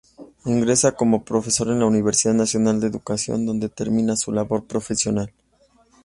Ingresa 0.45 0.93
como 0.93 1.23
profesor 1.23 1.67
en 1.67 1.77
la 1.77 1.85
Universidad 1.85 2.33
Nacional 2.33 2.79
de 2.79 2.87
Educación 2.87 3.45
donde 3.45 3.69
termina 3.69 4.15
su 4.15 4.31
labor 4.31 4.63
profesional. 4.65 5.31